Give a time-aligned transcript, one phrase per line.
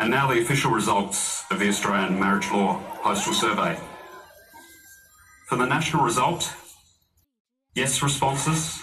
[0.00, 3.76] And now the official results of the Australian Marriage Law Postal Survey.
[5.48, 6.52] For the national result,
[7.74, 8.80] yes responses,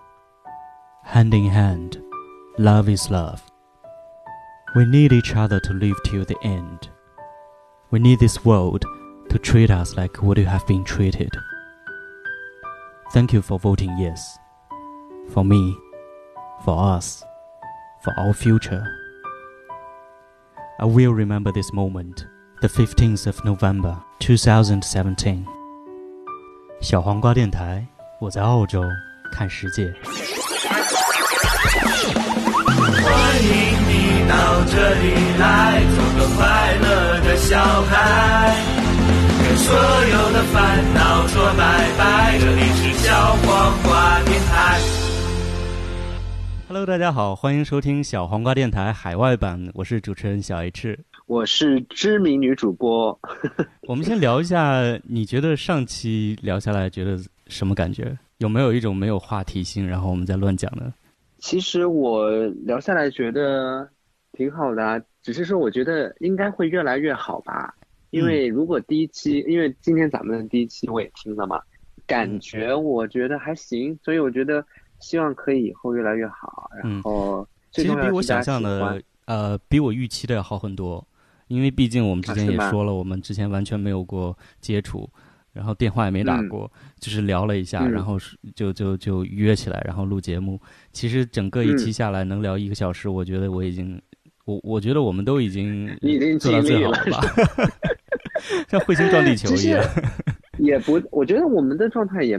[1.05, 2.03] Hand in hand,
[2.59, 3.43] love is love.
[4.77, 6.91] We need each other to live till the end.
[7.91, 8.85] We need this world
[9.31, 11.31] to treat us like what you have been treated.
[13.14, 14.38] Thank you for voting yes.
[15.34, 15.76] For me,
[16.64, 17.24] for us,
[18.04, 18.84] for our future.
[20.80, 22.26] I will remember this moment,
[22.62, 25.46] the 15th of November 2017.
[26.82, 27.88] 小黄瓜电台，
[28.20, 28.84] 我在澳洲
[29.32, 29.94] 看世界。
[33.02, 33.50] 欢迎
[33.88, 38.56] 你到这里来，做个快乐的小孩，
[39.42, 41.09] 跟所有的烦恼
[41.51, 42.39] 说拜拜。
[42.39, 43.13] 这里是小
[43.43, 44.79] 黄瓜电台。
[46.69, 50.97] Hello，大家好，欢迎收听小黄瓜电台海外版，我是主持人小 H。
[51.27, 53.19] 我是知名女主播，
[53.89, 58.17] 我们先聊一下，你觉得上期聊下来觉得什么感觉？
[58.39, 60.93] 有没有一种没有话题性，然后我们再乱讲呢？
[61.39, 62.31] 其实我
[62.65, 63.89] 聊下来觉得
[64.33, 67.75] 挺好的啊，只是说我觉得应该会越来越好吧。
[68.11, 71.61] 因为如果第一期，因为今天咱们的第一期我也听了嘛，
[72.07, 74.65] 感觉我觉得还行，所以我觉得
[74.99, 76.71] 希望可以以后越来越好。
[76.83, 81.07] 然后其实比我想象的，呃，比我预期的要好很多。
[81.49, 85.11] 因为毕竟我们之前也说了，我们之前完全没有过接触，
[85.53, 86.71] 然后电话也没打嗯过，
[87.01, 90.61] 就是聊了一下，嗯然后是就就就约起来，然后录节目。
[90.93, 94.01] 其实整个一期嗯下来能聊一个小时，我觉得我已经，
[94.45, 97.29] 我我觉得我们都已经你已经做到尽力了最好了
[97.67, 97.73] 吧，
[98.69, 99.85] 像彗星撞地球一样。
[100.59, 102.39] 也不，我觉得我们的状态也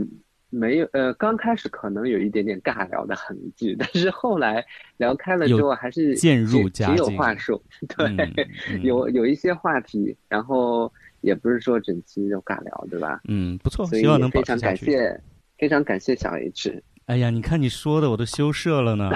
[0.51, 4.63] 没有，呃，刚开始可能有一点点尬聊的痕迹，但是后来
[4.97, 7.59] 聊开了之后，还是渐入挺挺有话术，
[7.97, 8.33] 对，嗯
[8.69, 10.91] 嗯有有一些话题，然后
[11.21, 13.21] 也不是说整期就尬聊，对吧？
[13.27, 14.59] 嗯，不错，希望能非常。
[14.59, 15.19] 感谢，
[15.57, 16.83] 非常感谢小 H。
[17.07, 19.09] 哎呀，你看你说的我都羞涩了呢，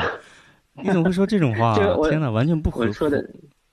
[0.84, 1.76] 你怎么会说这种话
[2.10, 3.28] 天哪，完全不符合说的，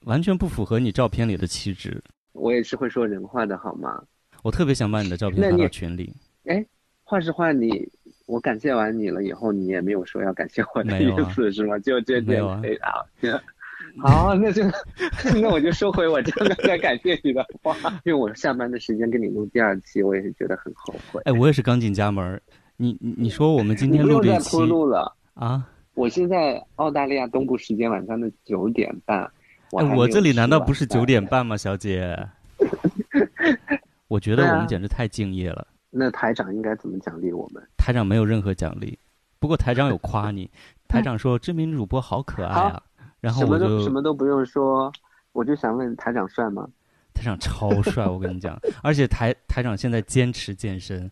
[0.04, 2.02] 完全不符合你照片里的气质。
[2.32, 4.02] 我也是会说人话的好吗？
[4.42, 6.14] 我特别想把你的照片发到群里，
[6.46, 6.64] 哎，
[7.04, 7.88] 话是话，你
[8.26, 11.78] 我感谢完你了以后，你也没有说要感谢我的意思、是吗？
[11.80, 12.90] 就这点没有啊可以啊。
[14.00, 14.62] 好，那就
[15.40, 21.20] 那我就收回我这个在感谢你的话，因为我下班的时间跟你录第二期，我也是觉得很后悔。
[21.24, 22.40] 哎，我也是刚进家门。
[22.76, 25.14] 你你你说我们今天录这一期又在铺路了。
[25.34, 25.68] 啊？
[25.94, 29.30] 我现在澳大利亚东部时间晚上的九点半，
[29.70, 31.24] 我哎，我这里难道不是九点？
[31.24, 32.28] 半吗，小姐？
[34.08, 35.66] 我觉得我们简直太敬业了。
[35.90, 37.62] 那台长应该怎么奖励我们？
[37.76, 38.98] 台长没有任何奖励，
[39.38, 40.50] 不过台长有夸 你，
[40.88, 42.82] 台长说知名主播好可爱啊，
[43.20, 44.90] 然后我什么都什么都不用说，
[45.32, 46.66] 我就想问台长帅吗？
[47.12, 51.10] 台长超帅，我跟你讲，而且台台长现在坚持健身，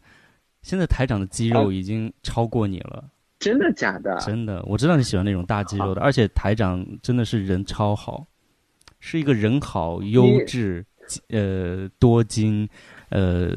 [0.63, 3.05] 现在台长的肌肉哦已经超过你了，
[3.41, 4.17] 真的假的？
[4.19, 8.25] 真的，我知道你喜欢那种大肌肉的，而且台长真的是人超好，
[9.01, 10.85] 是一个人好、优质、
[11.31, 12.69] 呃多金、
[13.09, 13.49] 呃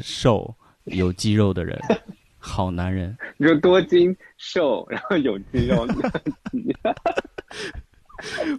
[0.00, 0.54] 瘦、
[0.84, 1.76] 有肌肉的人，
[2.38, 3.16] 好男人。
[3.38, 5.84] 你说多金瘦，然后有肌肉，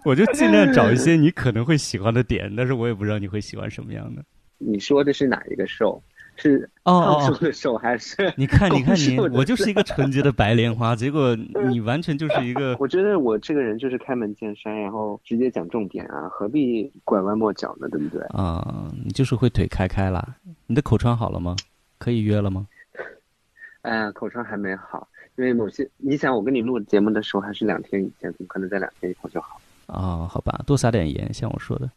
[0.04, 4.24] 我就尽量找一些 你可能会喜欢的点，但是我也不知道你会喜欢什么样的。
[4.58, 6.02] 你说的是哪一个瘦？
[6.36, 8.16] 是哦哦哦胖瘦的瘦还是？
[8.38, 11.36] 你看，你看 你，我就是一个纯洁的白莲花，结果
[11.70, 17.88] 你完全就是一个我觉得我这个人就是开门见山，然后直接讲重点啊，何必拐弯抹角呢？
[17.90, 18.22] 对不对？
[18.30, 20.36] 啊、你就是会腿开开啦。
[20.68, 21.56] 你的口疮好了吗？
[21.98, 22.68] 可以约了吗？
[23.84, 25.08] 哎呀，口疮还没好，
[25.38, 29.60] 因为某些你想，我跟你录节目的时候还是两天以前，怎么可能在两天以后就好？
[29.88, 31.90] 啊、好吧，多撒点盐，像我说的。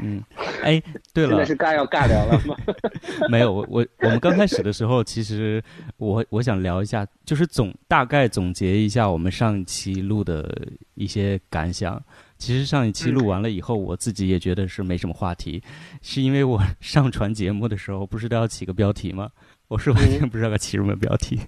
[0.00, 0.22] 嗯，
[0.62, 0.82] 哎，
[1.12, 2.56] 对了真的，是尬要尬聊了吗？
[3.30, 5.62] 没有，我我我们刚开始的时候，其实
[5.98, 10.56] 我我想聊一下，就是总大概总结一下我们上一期录的
[10.94, 12.02] 一些感想。
[12.36, 15.62] 其实上一期录完了以后，我自己也觉得是没什么话题，
[16.02, 19.30] 是因为我 上传节目的时候不是都要起个标题吗？
[19.68, 21.40] 我是完全不知道该起什么标题，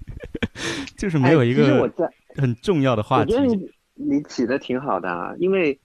[0.97, 1.87] 就是没有一个
[2.35, 3.45] 很重要的话题我觉。
[3.47, 5.77] 得你你起的挺好的啊，因为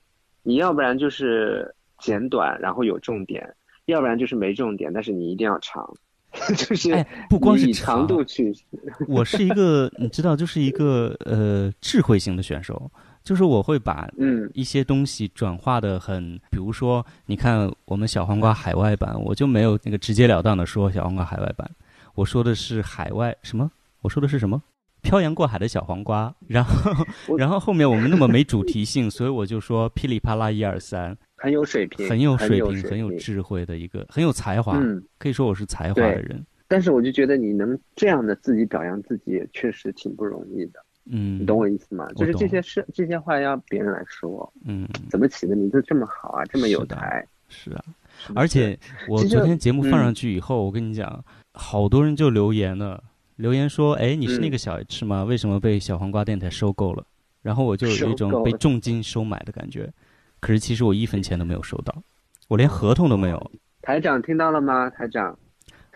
[0.43, 3.49] 你要不然就是简短，然后有重点，
[3.87, 5.89] 要不然就是没重点，但是你一定要长，
[6.57, 8.53] 就是哎不光是你以长长度去，
[9.07, 12.91] 我是一个，你知道，就是一个呃智慧型的选手，
[13.23, 21.71] 就是我会把嗯一些东西转化的很，比如说，你看我们小黄瓜海外版，我就没有那个直截了当的说小黄瓜海外版，
[22.15, 23.71] 我说的是海外什么？
[24.01, 24.61] 我说的是什么？
[25.03, 36.47] 漂洋过海的小黄瓜，然后然后后面我们那么没主题性，所以我就说噼里啪啦一二三，很有水平，很有水平，很有智慧的一个，很有才华，嗯，可以说我是才华对的人。
[36.69, 40.81] 但是我就觉得你能这样的自己表扬自己，也确实挺不容易的。
[41.11, 42.09] 嗯，你懂我意思吗？
[42.15, 47.85] 就是这些事这些话要别人来说，嗯，怎么起的名字这么好啊，这么有才，是啊。
[48.19, 48.79] 是不是而且
[49.09, 51.25] 我昨天节目放上嗯去以后，我跟你讲，
[51.55, 53.03] 好多人就留言了，
[53.37, 55.25] 留言说：“哎，你是那嗯个小 H 吗？
[55.25, 57.05] 为什么被小黄瓜电台收购了？”
[57.43, 59.93] 然后我就有一种被重金收买的感觉。
[60.43, 62.03] 可是其实我一分钱都没有收到，
[62.49, 63.53] 我连合同都没有。
[63.81, 64.91] 台长听到了吗？
[64.91, 65.39] 台长，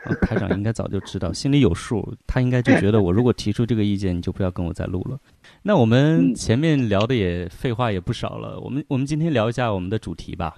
[0.05, 2.15] 呃台长应该早就知道，心里有数。
[2.29, 5.19] 他应该就觉得我如果提出这个意见，你就不要跟我再录了。
[5.63, 10.55] 那我们嗯前面聊的也废话也不少了，我们我们今天聊一下我们的主题吧。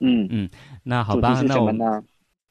[0.00, 0.48] 嗯嗯，
[0.84, 2.02] 那好吧，那我们呢？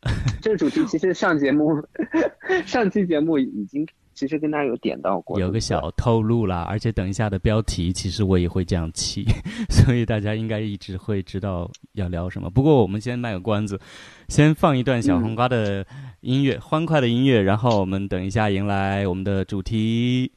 [0.41, 1.81] 这个主题其实上节目
[2.65, 3.87] 上期节目已经
[4.21, 9.25] 其实跟大家有点到过，有个小透露啦，而且等一下的标题，其实我也会这样起，
[9.67, 12.47] 所以大家应该一直会知道要聊什么。
[12.47, 13.79] 不过我们先卖个关子，
[14.27, 15.83] 先放一段小黄瓜的
[16.19, 20.31] 音乐，欢快的音乐，然后我们等一下迎来我们的主题。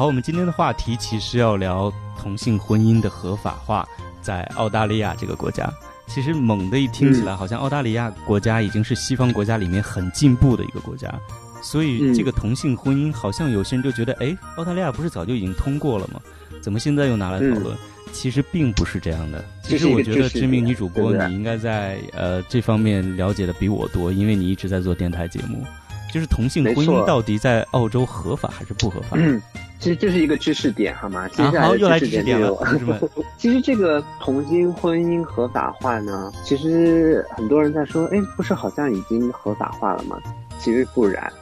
[0.00, 3.86] 好，我们今天的话题其实要聊同性婚姻的合法化，
[4.22, 5.70] 在澳大利亚这个国家。
[6.06, 11.12] 其实猛的一听起来，好像澳大利亚国家已经是西方国家里面很进步的一个国家，
[11.60, 16.18] 所以嗯这个同性婚姻好像有些人就觉得，哎，澳大利亚不是早就已经通过了吗？
[16.62, 17.76] 怎么现在又拿来讨论？
[18.10, 19.44] 其实并不是这样的。
[19.62, 25.62] 其实我觉得知名女主播你应该在呃这方面了解的比我多，因为你一直在做电台节目。
[26.10, 29.10] 就是同性婚姻到底在澳洲合法还是不合法？
[29.16, 29.40] 嗯，
[29.80, 31.26] 其实这是一个知识点，好吗？
[31.28, 32.62] 接啊，下来来的知识点就。
[33.38, 40.18] 其实这个同性婚姻合法化呢，其实很多人在说，哎，不是好像已经合法化了吗？
[40.58, 41.32] 其实不然。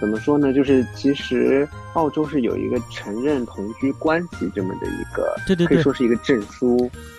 [0.00, 0.52] 怎么说呢？
[0.52, 6.76] 就是其实澳洲是有一个承认同居关系这么的一个，对对对，可以说是一个证书，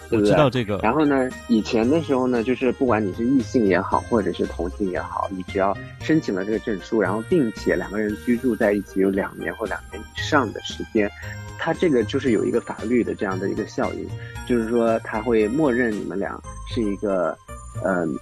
[0.10, 0.30] 对我不对？
[0.30, 0.78] 知道这个。
[0.82, 11.10] 然后呢，以前的时候呢，就是不管你是异性也好，或者是同性也好，你只要申请了这个证书，然后并且两个人居住在一起有两年或两年以上的时间，
[11.58, 14.08] 它这个就是有一个法律的这样的一个效应，
[14.48, 16.40] 就是说它会默认你们俩
[16.74, 17.38] 是一个
[17.86, 18.16] 嗯、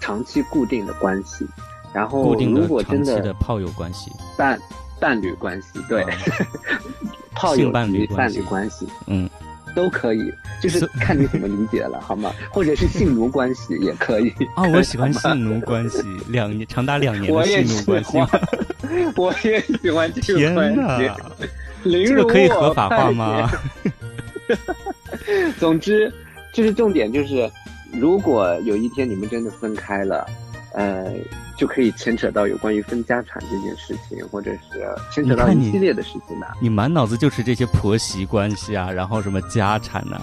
[0.00, 1.46] 长期固定的关系。
[1.92, 4.58] 然后如果真的炮友关系，伴
[5.00, 6.10] 伴侣关系，对，啊
[7.34, 9.28] 炮友伴侣及伴侣关系，嗯，
[9.74, 12.32] 都可以，就是是看你怎么理解了，好吗？
[12.50, 14.30] 或者是性奴关系 也可以。
[14.56, 18.40] 啊，我喜欢性奴关系， 两年长达两年的我也性奴关系喜，欢，
[19.16, 21.10] 我也喜欢这个天关哪系。，
[21.84, 23.50] 凌这个可以合法化快吗？
[24.46, 24.58] 点？
[25.58, 26.12] 总之，
[26.52, 27.48] 就是重点就是，
[27.92, 30.26] 如果有一天你们真的分开了，
[30.72, 31.12] 呃，
[31.58, 36.46] 就可以牵扯到有关于分家产这件事情，或者是牵扯到一系列的事情的。
[36.62, 40.20] 你满脑子就是这些婆媳关系啊，然后什么家产呐、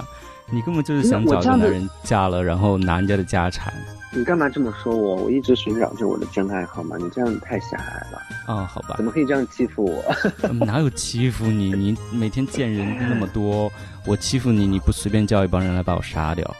[0.49, 3.73] 你根本就是想找个男人嫁了，然后拿人家的家产
[4.13, 5.15] 你干嘛这么说我？
[5.17, 6.95] 我一直寻找着我的真爱，好吗？
[6.97, 8.65] 你这样太狭隘了，啊？
[8.65, 10.15] 好吧怎，么可以这样欺负我？
[10.47, 11.73] 嗯哪有欺负你？
[11.73, 13.69] 你每天见人那么多，
[14.05, 16.55] 我欺负你，你不随便叫一帮人来把我杀掉？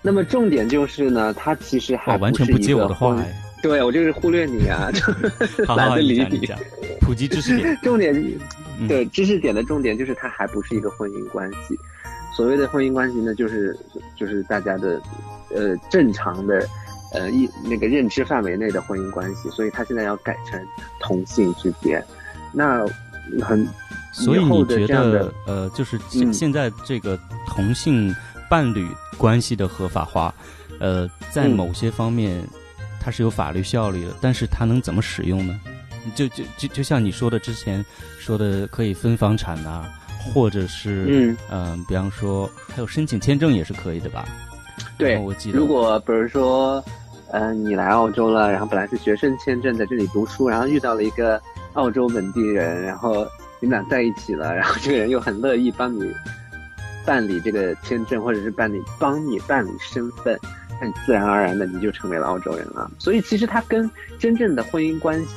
[0.00, 3.34] 那么重点就是呢，他其实还哇，完全不接我的话哎！
[3.62, 4.90] 对我就是忽略你啊，
[5.66, 6.46] 好好懒，得理你
[7.00, 7.76] 普及知识点。
[7.82, 8.12] 重点
[8.78, 11.78] 嗯对知识点的重点就是它还不是一个婚姻关系。
[12.36, 13.76] 所谓的婚姻关系呢，就是
[14.16, 15.00] 就是大家的
[15.54, 16.66] 呃正常的
[17.12, 20.60] 呃一那个认知范围内的婚姻关系，所以他现在要改成
[21.00, 22.02] 同性之间。
[22.52, 22.84] 那
[23.42, 23.66] 很
[24.12, 28.14] 所以你觉得，呃，就是现嗯现在这个同性
[28.50, 30.34] 伴侣关系的合法化，
[30.80, 32.42] 呃，在嗯某些方面
[33.02, 35.60] 它是有法律效力的，但是它能怎么使用呢？
[36.14, 37.84] 就就就就像你说的之前
[38.18, 39.84] 说的，可以分房产呐、
[40.18, 44.24] 或者是嗯嗯、比方说还有申请签证也是可以的吧？
[44.96, 46.82] 对我记得如果比如说，
[47.30, 51.40] 嗯，你来澳洲了，然后本来是学生签证在这里读书，然后遇到了一个
[51.74, 53.26] 澳洲本地人，然后
[53.60, 56.12] 你们俩在一起了，然后这个人又很乐意帮你
[57.06, 60.38] 办理这个签证，或者是办理帮你办理身份，
[60.82, 62.90] 那你自然而然的你就成为了澳洲人了。
[62.98, 65.34] 所以其实它跟真正的婚姻关系，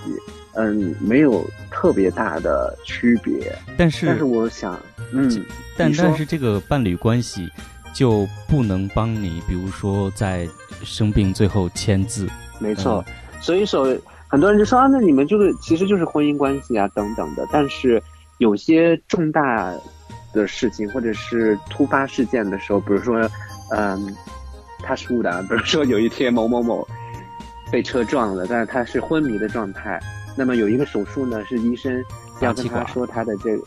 [0.56, 3.56] 嗯，没有特别大的区别。
[3.78, 4.78] 但是，但是我想，
[5.12, 5.30] 嗯，
[5.78, 7.50] 但但是这个伴侣关系
[7.94, 10.50] 就不能帮你，比如说在。
[10.84, 12.28] 生病最后签字，
[12.60, 13.04] 没错。
[13.40, 13.98] 所以说，
[14.28, 17.48] 很多人就说啊，那你们就是其实就是婚姻关系啊，等等的。
[17.50, 18.00] 但是
[18.40, 19.74] 有些重大
[20.34, 23.28] 的事情或者是突发事件的时候，比如说，
[23.72, 24.14] 嗯，
[24.86, 26.88] 他是误的，比如说有一天某某某
[27.72, 30.00] 被车撞了，但是他是昏迷的状态，
[30.38, 32.04] 那么有一个手术呢，是医生
[32.42, 33.64] 要跟他说他的这个。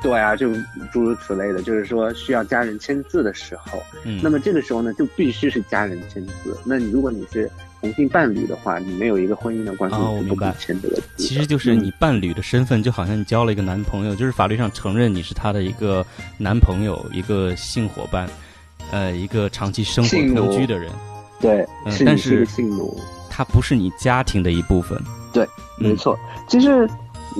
[0.00, 0.52] 对啊，就
[0.92, 6.56] 诸如此类的，就是说需要家人签字的时候，嗯，那么这个时候呢，就必须是家人签字。
[6.64, 10.54] 那你如果你是同性伴侣的话，你没有一个婚姻的关系，哦，我明白。
[10.56, 16.06] 签这个字，其实就是你伴侣的身份，就好像你交了一个男朋友，就是法律上承认你是他的一个
[16.36, 18.30] 男朋友，一个性伙伴，
[18.90, 20.90] 呃，一个长期生活同居的人。
[21.40, 25.00] 对，嗯，但是性奴，他不是你家庭的一部分。
[25.32, 25.46] 对，
[25.78, 26.18] 没错。
[26.48, 26.88] 其实。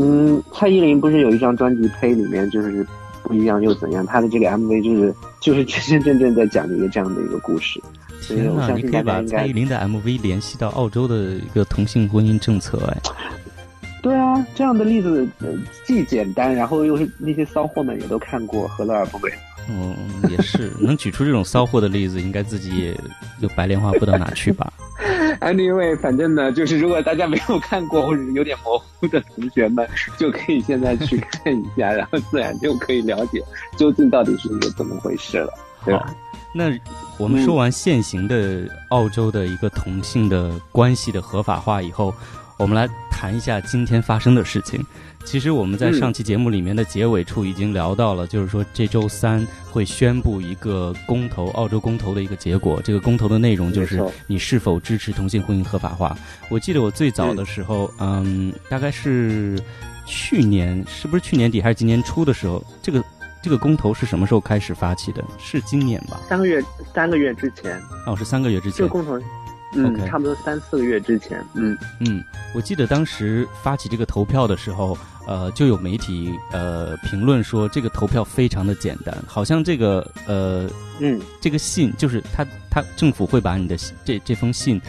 [0.01, 2.87] 嗯，蔡依林不是有一张专辑《呸》里面就是
[3.25, 4.07] 不一样又怎样？
[4.07, 7.83] 她的这个 MV 就是就是真真正正在讲的一个这样的一个故事。
[8.21, 13.01] 天哪，你可以把蔡依林的 MV 联系到澳洲的一个同性婚姻政策哎。
[14.01, 15.27] 对啊，这样的例子
[15.85, 19.33] 既简单，然后又是那些骚货们也都看过，何乐而不为？
[19.69, 19.95] 嗯，
[20.31, 22.99] 也是，能举出这种骚货的例子，应该自己也
[23.41, 24.73] 就白莲花不到哪去吧。
[25.41, 33.41] Anyway，反正呢，就是如果大家没有看过或者有点模糊的同学们，就可以现在去看一下，然后自然就可以了解
[33.77, 35.53] 究竟到底是一个怎么回事了。
[35.79, 36.05] 好，
[36.53, 36.77] 那
[37.19, 42.13] 我们说完现行的澳洲的一个同性的关系的合法化以后，
[42.59, 44.85] 我们来谈一下今天发生的事情。
[45.29, 52.81] 其实我们在上期节目里面的结尾处已经聊到了，就是说这周三会宣布一个公投，澳洲公投的一个结果。
[52.83, 56.17] 这个公投的内容就是你是否支持同性婚姻合法化。
[56.49, 59.61] 我记得我最早的时候，嗯，大概是
[60.07, 62.65] 去年，是不是去年底还是今年初的时候？
[62.83, 63.05] 这个
[63.43, 65.23] 这个公投是什么时候开始发起的？
[65.39, 66.19] 是今年吧？
[66.27, 67.79] 三个月，三个月之前。
[68.07, 68.79] 哦，是三个月之前。
[68.79, 69.21] 这个公投。
[69.75, 74.97] 嗯，差不多三四个月之前，嗯嗯，我记得当时发起这个投票的时候，
[75.29, 80.67] 呃，就有媒体呃评论说这个投票非常的简单，好像这个呃
[81.01, 84.81] 嗯这个信就是他他政府会把你的这这封信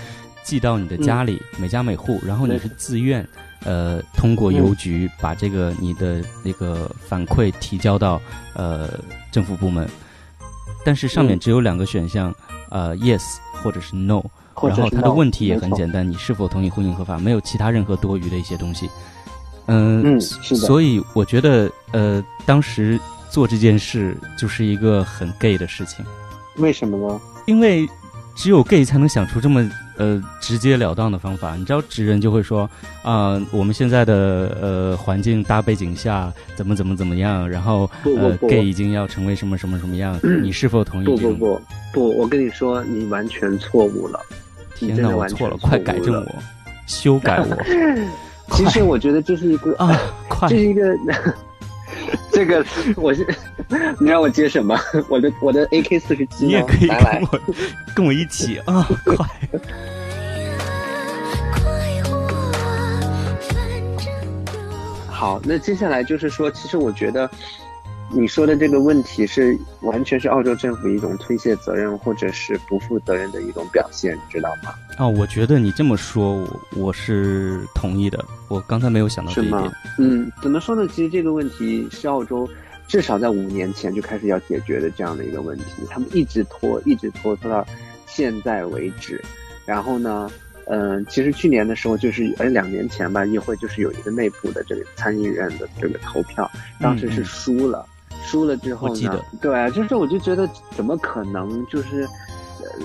[0.42, 3.28] 寄到你的家里每家每户，然后你是自愿
[3.66, 8.22] 呃通过邮局把这个你的那个反馈提交到
[8.54, 8.90] 呃
[9.34, 9.86] 政府部门，
[10.86, 12.34] 但是上面只有两个选项，
[12.72, 13.22] 呃 yes
[13.62, 14.24] 或者是 no。
[14.62, 17.18] 然后他的问题也很简单，你是否同意婚姻合法？
[17.18, 18.90] 没有其他任何多余的一些东西。
[19.68, 20.62] 嗯，是的。
[20.62, 23.00] 所以我觉得，呃，当时
[23.30, 26.06] 做这件事就是一个很 gay 的事情。
[26.58, 27.22] 为什么呢？
[27.46, 27.88] 因为
[28.36, 31.56] 只有 gay 才能想出这么呃直截了当的方法。
[31.56, 32.70] 你知道，直人就会说
[33.04, 41.06] 啊，我们现在的呃环境大背景下怎么怎么怎么样，然后呃 gay 已经要成为什么什么什么样， 你是否同意？
[41.06, 41.62] 不不不
[41.94, 44.20] 不，我跟你说，你完全错误了。
[44.76, 46.36] 天哪，我错了，快改正我，
[46.88, 47.58] 修改我。
[48.52, 50.98] 其实我觉得这是一个啊，快，这是一个，
[52.32, 52.66] 这个
[52.96, 53.26] 我是，
[54.00, 54.78] 你让我接什么？
[55.10, 57.40] 我的我的 AK 四十七，你也可以跟我
[57.96, 59.26] 跟我一起啊，快。
[65.08, 67.30] 好，那接下来就是说，其实我觉得。
[68.12, 74.74] 你说的这个问题是完全是澳洲政府一种推卸责任或者是不负责任的一种表现，你知道吗？
[74.98, 78.24] 哦，我觉得你这么说，我我是同意的。
[78.48, 79.72] 我刚才没有想到这一点。
[80.00, 80.88] 嗯，怎么说呢？
[80.88, 82.50] 其实这个问题是澳洲
[82.88, 87.66] 至少在五年前就开始要解决的这样的一个问题，他们一直拖，一直拖，拖到
[88.08, 89.24] 现在为止。
[89.68, 90.32] 然后呢，
[90.66, 96.50] 嗯，其实去年的时候就是，哎，两年前吧，议会就是有一个内部的这个参议院的这个投票，
[96.80, 97.86] 当时是输了。
[98.22, 99.20] 输了之后呢？
[99.42, 101.66] 对啊，就是我就觉得怎么可能？
[101.68, 102.08] 就是，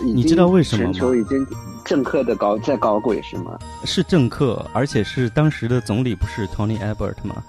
[0.02, 1.46] 你知道为什么全球已经
[1.84, 3.58] 政客的搞在搞鬼是吗？
[3.84, 7.42] 是政客，而且是当时的总理不是 Tony Abbott 吗？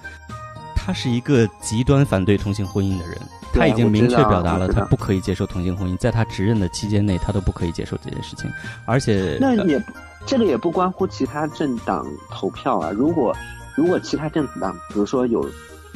[0.76, 3.18] 他是一个极端反对同性婚姻的人，
[3.54, 8.52] 他已经明确表达了他不可以接受同性婚姻，在他执任的期间内，他都不可以接受这件事情。
[8.86, 9.82] 而且那也
[10.26, 12.92] 这个也不关乎其他政党投票啊。
[12.92, 13.36] 如果
[13.76, 15.48] 如果其他政党，比如说有。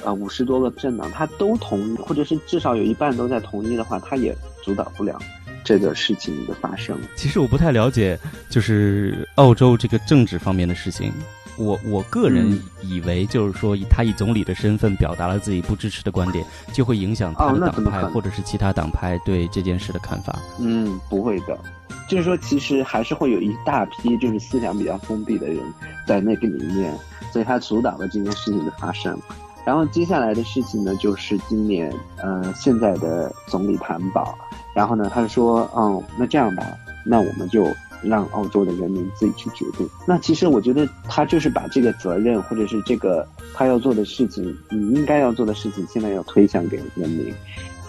[0.06, 5.20] 啊，五十多个政党，他都同意，或者是至少有一半都在同意的话，他也阻挡不了。
[5.64, 6.98] 这个事情的发生。
[7.16, 8.18] 其实我不太了解，
[8.50, 11.12] 就是澳洲这个政治方面的事情。
[11.58, 20.40] 我我个人以为，就是说，他以总理的身份表达了自己不支持的观点，就会影响他的党派或者是其他党派对这件事的看法。
[20.58, 21.60] 嗯，不会的，
[22.08, 25.60] 就是说，其实还是会有一大批就是思想比较封闭的人
[26.08, 26.98] 在那个里面，
[27.34, 29.20] 所以他阻挡了这件事情的发生。
[29.66, 34.38] 然后接下来的事情呢，就是今年呃现在的总理谭宝，
[34.74, 36.64] 然后呢他说，嗯，那这样吧，
[37.06, 37.68] 那我们就。
[38.02, 39.86] 让澳洲的人民自己去决定。
[40.08, 47.34] 那其实我觉得他就是把这个责任，或者是这个他要做的事情，你应该要做的事情，现在要推向给人民。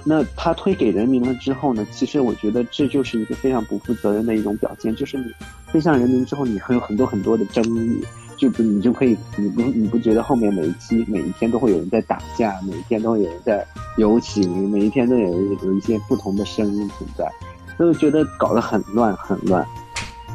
[0.03, 1.87] 那他推给人民了之后呢？
[1.93, 4.93] 其实我觉得这就是一个非常不负责任的一种表现。
[4.97, 5.27] 就是你
[5.71, 8.05] 推向人民之后，你还有很多很多的争议，
[8.41, 13.67] 就不你就可以，你不你不觉得后面每一期每一天都会有人在打架，每一天都会有人在
[13.99, 17.31] 游行，每一天都有有一些不同的声音存在，
[17.77, 19.63] 所以觉得搞得很乱很乱。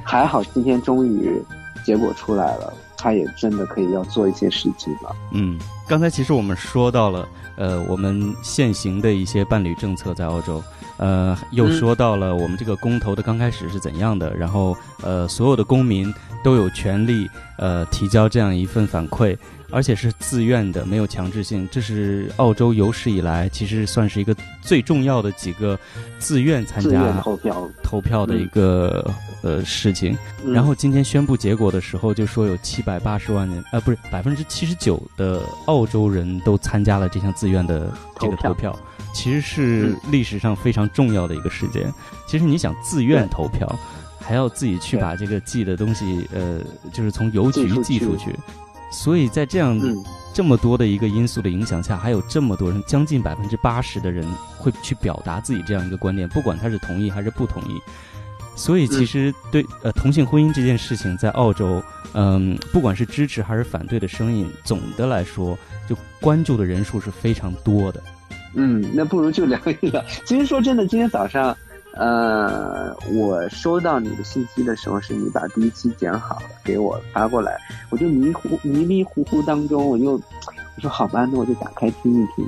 [0.04, 1.42] 还好，今天终于
[1.84, 5.16] 结果出来了，他也真的可以要做一些事情了。
[5.32, 10.64] 嗯，刚才其实我们说到了，呃，我们现行的一些伴侣政策在澳洲，
[10.98, 19.38] 呃，又说到了我们这个公投的刚开始是怎样的，然后呃，所有的公民都有权利呃提交这样一份反馈。
[19.72, 21.68] 而且是自愿的，没有强制性。
[21.72, 25.78] 这是澳洲有史以来其实算是一个最重要的几个
[26.18, 29.12] 自愿参加投票投票的一个
[29.42, 30.16] 呃事情。
[30.46, 38.78] 然后今天宣布结果的时候，就说有七百八十万人，呃，不是百分之七十九的澳洲人都参加了这项自愿的这个投票。
[39.16, 41.92] 其实是历史上非常重要的一个事件。
[42.28, 43.66] 其实你想自愿投票，
[44.20, 46.60] 还要自己去把这个寄的东西，呃，
[46.92, 48.36] 就是从邮局寄出去。
[48.92, 49.82] 所以在这样
[50.34, 57.82] 这么多的一个因素的影响下，还有这么多人，将近百分之八十的人会去表达自己这样一个观点，不管他是同意还是不同意。
[58.56, 65.58] 所以其实对呃同性婚姻这件事情，在澳洲，嗯，不管是支持还是反对的声音，总的来说，
[65.90, 68.02] 就关注的人数是非常多的。
[68.56, 70.04] 嗯，那不如就聊一聊。
[70.26, 71.56] 其实说真的，今天早上。
[71.98, 77.58] 呃，我收到你的信息的时候，是你把第一期剪好了给我发过来，
[77.90, 82.46] 我就迷糊迷迷糊糊当中，我就我说好吧，那我就打开听一听，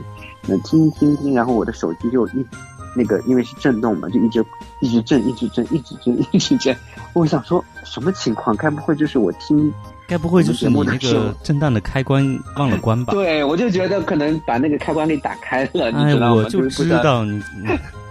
[0.49, 2.45] 那听听听，然后我的手机就一
[2.93, 4.45] 那个因为是震动嘛，就一直
[4.81, 6.75] 一直震，一直震，一直震，一直震。
[7.13, 8.53] 我想说什么情况？
[8.57, 9.73] 该不会就是我听？
[10.07, 12.23] 该不会就是你那个震荡的开关
[12.55, 13.11] 忘了关吧？
[13.15, 16.33] 对，我就觉得可能把那个开关给打开了，你知道吗？
[16.33, 17.41] 我就知道你。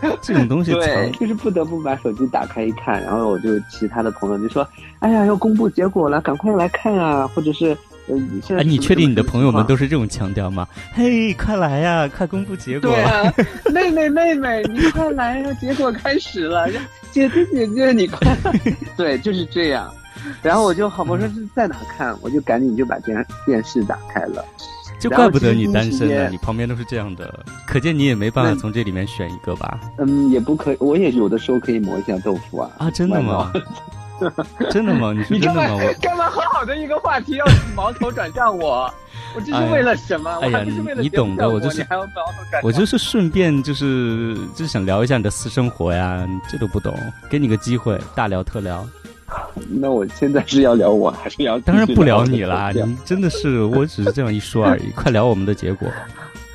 [0.21, 4.67] 这种东西对，就是不得不把手机打开一看，然后我就其他的朋友就说
[5.01, 7.69] ：“哎呀，要公布结果了，赶快来看啊！”或者是
[8.07, 10.69] 呃，现在你确定你的朋友们都是这种腔调吗？
[10.93, 12.91] 嘿，快来呀，快公布结果！
[12.91, 13.33] 对啊，
[13.73, 16.69] 妹妹妹妹，你快来呀，结果开始了！
[17.11, 18.21] 姐姐姐姐，你快！
[18.99, 19.91] 对，就是这样。
[20.43, 22.17] 然后我就好，我说是在哪看？
[22.21, 24.45] 我就赶紧就把电电视打开了。
[24.99, 29.79] 就怪不得你单身呢，你旁边都是这样的，可见你也没办法从这里面选一个吧？
[29.99, 32.71] 嗯，也不可以，我也有的时候可以磨一下豆腐啊。
[32.79, 33.53] 啊，真的吗？
[34.71, 35.13] 真的吗？
[35.13, 35.63] 你你干嘛
[36.01, 36.31] 干嘛？
[36.31, 38.91] 很好的一个话题，要矛头转向我，
[39.35, 40.31] 我这是为了什么？
[40.41, 40.65] 哎呀，
[40.97, 41.87] 你懂的，我就是，
[42.63, 46.97] 我就是顺便就是就是想聊一下你的私生活呀，这都不懂，
[47.29, 48.87] 给你个机会，大聊特聊。
[49.69, 51.59] 那我现在是要聊我还是要？
[51.61, 54.91] 当然不聊你啦，你真的是，我只是这样一说而已。
[54.95, 55.89] 快聊我们的结果，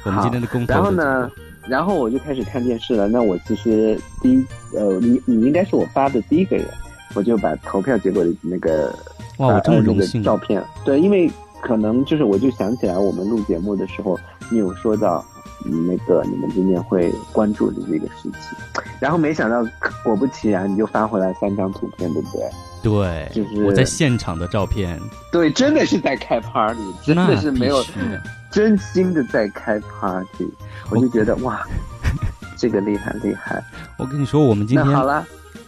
[0.03, 0.73] 我们今天的公投。
[0.73, 1.31] 然后呢，
[1.67, 3.07] 然后我就开始看电视了。
[3.07, 6.65] 那我其实第一，呃，你你应该是我发的第一个人，
[7.13, 8.93] 我就把投票结果的那个
[9.37, 10.63] 哇，我这么荣幸照片。
[10.85, 11.29] 对，因为
[11.61, 15.23] 可能就是我就想起来，我们录节目的时候，你有说到。
[15.63, 18.57] 那个你们今天会关注的这个事情，
[18.99, 19.63] 然后没想到
[20.03, 22.41] 果不其然，你就发回来三张图片，对不对？
[22.81, 24.99] 对，就是我在现场的照片。
[25.31, 27.83] 对，真的是在开 party，真的是没有
[28.51, 30.49] 真心的在开 party，
[30.89, 31.65] 我就觉得哇，
[32.57, 33.63] 这个厉害厉害。
[33.97, 35.25] 我跟你说，我们今天好了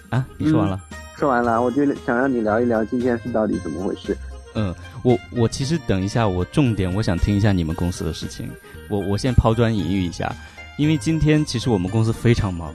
[0.09, 0.81] 啊，你说完了，
[1.17, 4.17] 说完了，我就想让你聊一聊今天是到底怎么回事。
[4.55, 4.73] 嗯，
[5.03, 8.49] 我我其实等一下，我重点我想听一下你们公司的事情。
[8.89, 10.35] 我我先抛砖引玉一下，
[10.77, 12.73] 因为今天其实我们公司非常忙。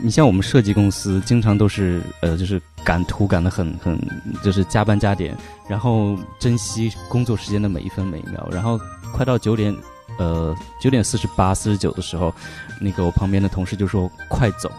[0.00, 3.98] 你像我们设计公司，经常都是呃，就是赶图赶得很很，
[4.42, 5.36] 就是加班加点，
[5.68, 8.48] 然后珍惜工作时间的每一分每一秒。
[8.50, 8.78] 然后
[9.12, 9.74] 快到九点，
[10.18, 12.34] 呃，九点四十八、四十九的时候，
[12.80, 14.70] 那个我旁边的同事就说：“快走。”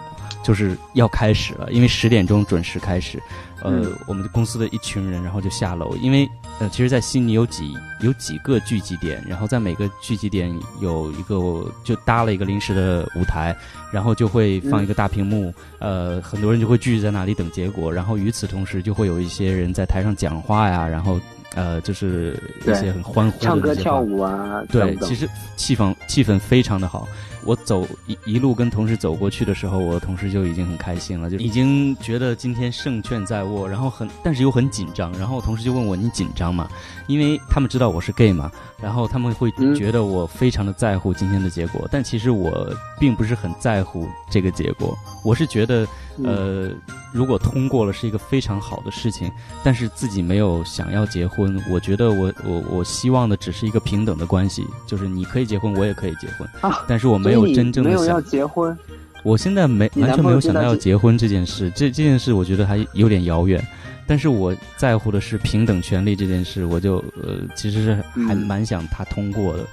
[0.44, 3.22] 就是要开始了，因为十点钟准时开始。
[3.64, 13.58] 呃，我们的公司的一群人，然后就下楼，因为呃，其实，在悉尼有几有几个聚集点，然后在每个聚集点有一个就搭了一个临时的舞台，
[13.92, 21.20] 然后就会放一个大屏幕，呃，很多人就会聚集在那里等结果，然后与此同时就会有一些人在台上讲话呀，然后。
[21.56, 27.08] 呃，就是一些很欢呼的唱歌跳舞啊，对，其实气氛气氛非常的好。
[27.48, 35.14] 我走一一路跟同事走过去的时候，我同事就已经很开心了，就已经觉得今天胜券在握，然后很但是又很紧张。
[35.14, 36.70] 然后同事就问我你紧张吗？
[37.08, 45.88] 因为他们知道我是 gay 嘛，然后他们会觉得我非常的在乎今天的结果，但其实我并不是很在乎这个结果，我是觉得。
[46.24, 46.70] 呃，
[47.14, 49.32] 如果通过了是一个非常好的事情，
[49.64, 58.78] 但是自己没有想要结婚，我觉得我我我希望的只是一个平等的关系，就是你可以结婚，我也可以结婚，啊，但是我没有真正的想要结婚。
[59.24, 63.62] 我现在没完全没有想到要结婚这件事，这这件事我觉得还有点遥远，
[64.06, 69.66] 但是我在乎的是平等权利这件事，我就呃其实是还蛮想他通过的，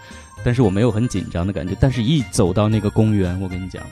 [0.42, 3.82] 但是我没有很紧张的感觉，但是一走到那个公园，我跟你讲，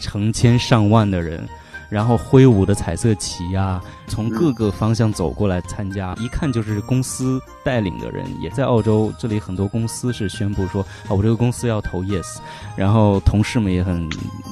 [0.00, 1.42] 成千上万的人。
[1.88, 12.38] 然后挥舞的彩色旗呀，从各个方向走过来参加，一看就是公司带领的人，也在澳洲这里很多公司是宣布说啊，我这个公司要投 yes，
[12.76, 14.08] 然后同事们也很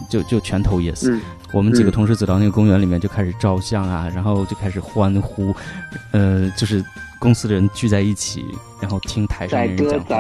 [0.09, 1.21] 就就全投 yes。
[1.53, 5.55] 我们几个同事走到那个公园里面就开始照相啊，然后就开始欢呼，
[6.11, 6.85] 呃，就是
[7.21, 8.45] 公司的人聚在一起，
[8.81, 10.17] 然后听台上的人讲话，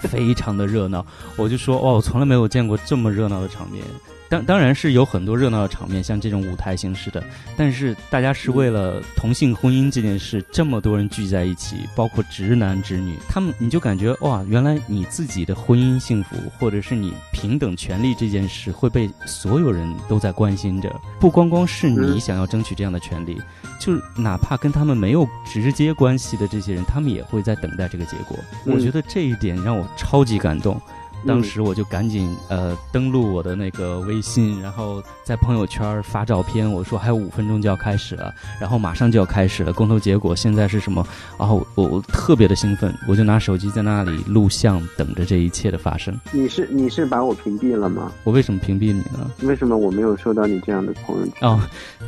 [0.00, 1.04] 非常的热闹。
[1.36, 3.82] 我就说哦，我从来没有见过这么热闹的场面。
[4.28, 7.22] 当当然是有很多热闹的场面，像这种舞台形式的，
[7.56, 23.40] 但是大家是为了同性婚姻这件事，这么多人聚在一起，包括直男直女，他们你就感觉哇，原来你自己的婚姻幸福，或者是你平等权利这件事，会被所有人都在关心着，不光光是你想要争取这样的权利，
[23.78, 28.36] 就哪怕跟他们没有直接关系的这些人，他们也会在等待这个结果。
[28.64, 30.80] 我觉得这一点让我超级感动。
[31.26, 41.06] 当时我就赶紧呃登录我的那个微信，然后在朋友圈发照片，我说还有五分钟就要开始了，然后马上就要开始了，公投结果现在是什么？
[41.38, 46.18] 然后我我特别的兴奋，我就拿手机在那里录像，等着这一切的发生。
[46.32, 48.12] 你是你是把我屏蔽了吗？
[48.24, 49.30] 我为什么屏蔽你呢？
[49.42, 51.48] 为什么我没有收到你这样的朋友圈？
[51.48, 51.60] 哦，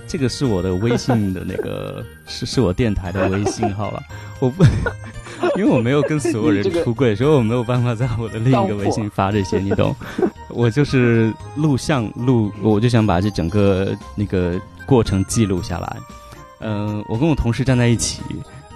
[0.06, 4.02] 这个是我的微信的那个是是我电台的微信号了，
[4.40, 4.64] 我不。
[5.56, 9.94] 因为我没有跟所有人出柜，所以我没有办法在我的另一个微信发这些，你懂？
[10.50, 15.96] 我就是录像录，我就想把这整个那个过程记录下来。
[16.60, 18.22] 嗯，我跟我同事站在一起，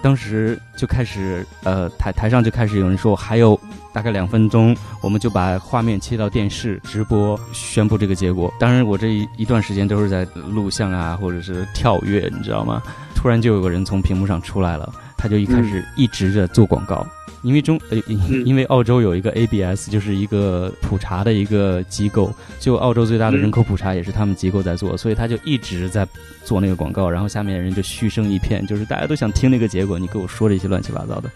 [0.01, 3.59] 当时就开始，呃，台台上就开始有人说还有
[3.91, 8.53] 大概两分钟，我们就把画面切到电视直播宣布这个结果。
[8.59, 12.83] 当然，我这一一段时间都是在录像啊，或者是跳跃，你知道吗？
[13.15, 14.93] 突然就有个人从屏幕上出来了。
[15.21, 17.05] 他就一开始一直在做广告，
[17.43, 17.97] 因为中呃，
[18.43, 26.07] 因为澳洲有一个 ABS，就是一个普查的一个机构，就澳洲最大的人口普查也是他们机构在做，所以他就一直在
[26.43, 31.29] 做那个广告，然后下面人就嘘声一片，就是大家都想听那个结果，你给我说这些乱七八糟的。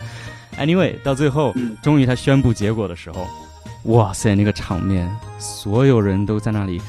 [0.57, 3.27] Anyway，到最后终于他宣布结果的时候，
[3.83, 6.81] 哇塞，那个场面，所有人都在那里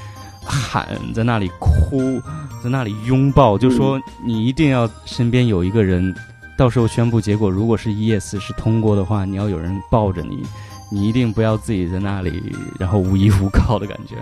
[0.43, 2.23] 喊，在那里哭，
[2.65, 6.15] 在那里拥抱，就说你一定要身边有一个人。
[6.57, 10.43] 到时候宣布结果，如果是 yes 是通过的话，你要有人抱着你，
[10.91, 12.43] 你一定不要自己在那里，
[12.79, 14.17] 然后无依无靠的感觉。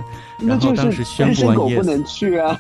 [0.45, 2.59] 然后当时宣布完 yes，不能去啊。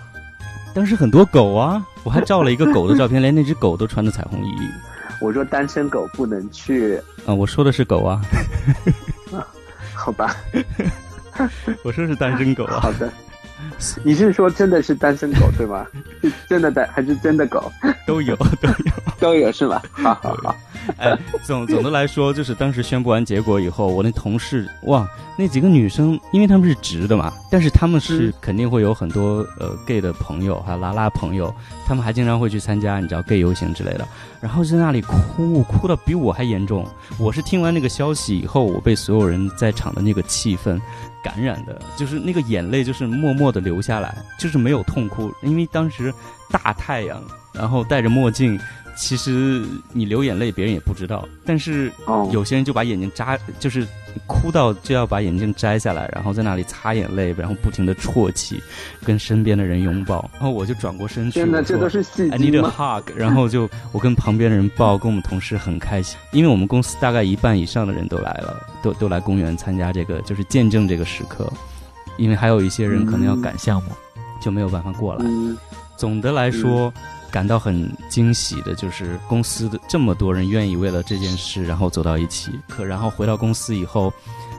[0.74, 4.54] 当时很多狗啊，我还照了一个狗的照片，连那只狗都穿着彩虹衣。
[5.20, 6.96] 我说单身狗不能去。
[7.26, 8.20] 啊，我说的是狗啊。
[9.94, 10.36] 好吧。
[11.82, 12.80] 我说是单身狗啊。
[12.80, 13.12] 好的。
[14.02, 15.86] 你是说真的是单身狗对吗？
[16.20, 17.72] 是真的单还是真的狗？
[18.06, 19.82] 都有都有 都有是吧？
[19.92, 20.54] 好好好。
[20.98, 31.52] 哎，总总的来说，就是当时宣布完结果以后，我那同事哇，那几个女生，因为她们是直的嘛，但是他们是肯定会有很多呃 gay 的朋友，还有拉拉朋友，
[31.86, 34.06] 他们还经常会去参加你知道 gay 游行之类的，
[34.42, 36.86] 然后在那里哭，哭的比我还严重。
[37.18, 40.78] 我是听完那个消息以后，我被所有人在场的那个气氛。
[41.24, 46.12] 感染的，就是那个眼泪，就是默默的流下来，就是没有痛哭，因为当时
[46.50, 47.18] 大太阳，
[47.50, 48.60] 然后戴着墨镜。
[48.96, 51.26] 其实你流眼泪，别人也不知道。
[51.44, 51.90] 但是
[52.30, 53.86] 有些人就把眼睛扎，就是
[54.26, 58.62] 哭到就要把眼镜摘下来，然后在那里擦眼泪，然后不停的啜泣，
[59.04, 60.30] 跟身边的人拥抱。
[60.34, 63.10] 然后我就转过身去，真的这都是戏 I need a hug。
[63.16, 71.52] 然后就我跟旁边的人抱，跟我们同事很开心，因为我们公司大概一半以上的人都来了，都都来公园参加这个，就是见证这个时刻。
[72.16, 73.90] 因为还有一些人可能要赶项目。
[74.40, 75.24] 就没有办法过来。
[75.24, 75.56] 嗯
[75.96, 76.92] 总的来说，
[77.34, 82.52] 感到很惊喜的就是公司的这么多人愿意为了这件事，然后走到一起。
[82.68, 84.12] 可然后回到公司以后，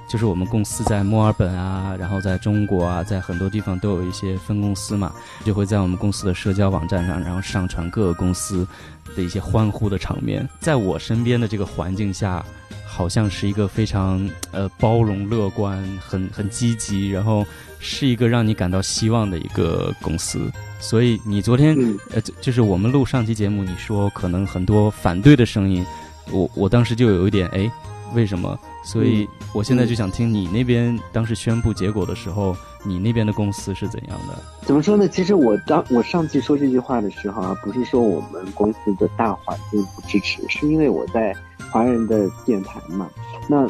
[0.09, 5.13] 就是我们公司在墨尔本啊，然后在中国啊，在很多地方都有一些分公司嘛，
[5.45, 8.67] 就会在我们公司的社交网站上，然后上传各个公司
[9.15, 10.45] 的一些欢呼的场面。
[10.59, 12.45] 在我身边的这个环境下，
[12.95, 17.45] 好像是一个非常呃包容、乐观、很很积极，然后
[17.77, 20.49] 是一个让你感到希望的一个公司。
[20.79, 25.85] 所以你昨天嗯呃，就就是我们录上期节目，你说可能很多反对的声音，
[26.31, 27.69] 我我当时就有一点哎，
[28.13, 28.57] 为什么？
[28.85, 32.55] 所以我现在就想听你那边当时宣布结果的时候，
[32.85, 34.35] 你那边的公司是怎样的？
[34.61, 35.07] 怎么说呢？
[35.09, 41.35] 其实我当我上期说这句话的时候啊，不是说我们公司的大环境不支持，是因为我在
[41.71, 43.09] 华人的电台嘛。
[43.49, 43.67] 那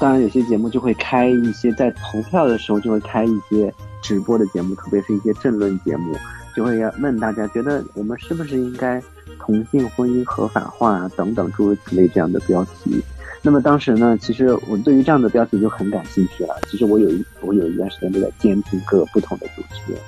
[0.00, 6.16] 当然有些节目就会开一些在投票的时候就会开一些直播的节目，特别是一些政论节目，
[6.56, 9.00] 就会要问大家觉得我们是不是应该
[9.38, 13.02] 同性婚姻合法化啊等等诸如此类这样的标题。
[13.44, 16.54] 那么当时呢，其实我对于这样的标题就很感兴趣了。
[16.68, 20.00] 其实我有一我有一段时间都在监听各个不同的主持人，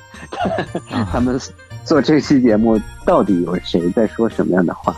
[1.10, 1.38] 他们
[1.84, 4.94] 做这期节目到底有谁在说什么样的话？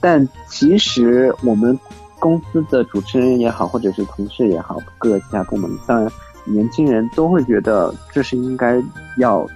[0.00, 1.78] 但其实我们
[2.18, 6.10] 公司的主持人也好，或者是同事也好，各个其他部门，当然
[6.44, 8.82] 年轻人都会觉得这是应该
[9.18, 9.46] 要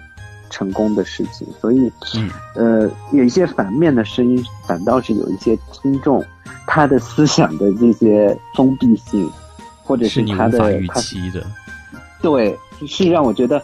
[0.51, 2.31] 成功的事情，所以嗯。
[2.55, 6.25] 呃，有一些反面的声音，反倒是有一些听众，
[6.67, 9.29] 他的思想的这些封闭性，
[9.83, 11.45] 或者是他的预他期的，
[12.23, 13.61] 对，是让我觉得，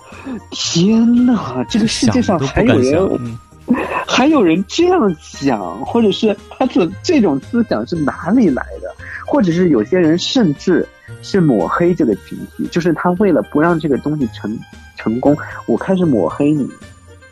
[0.51, 3.39] 天哪，这个世界上还有人
[4.07, 8.95] 还有人这样想，或者是他的这种思想是哪里来的？
[9.27, 10.87] 或者是有些人甚至
[11.23, 14.59] 是抹黑这个群体，就是他为了不让这个东西成
[14.97, 16.69] 成功，我开始抹黑你，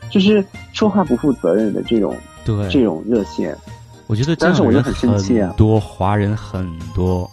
[0.09, 3.57] 就是说话不负责任的这种对，这种热线。
[4.07, 7.29] 我觉得当时我就很生气啊多，华人很多，